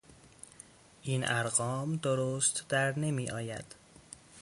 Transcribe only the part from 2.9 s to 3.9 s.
نمیآید.